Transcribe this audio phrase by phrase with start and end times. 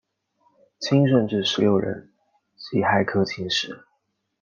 [0.79, 2.09] 清顺治十六年
[2.57, 3.85] 己亥科进士。